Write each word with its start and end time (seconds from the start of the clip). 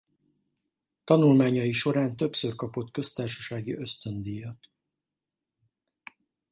Tanulmányai 1.05 1.71
során 1.71 2.15
többször 2.15 2.55
kapott 2.55 2.91
Köztársasági 2.91 3.73
Ösztöndíjat. 3.73 4.69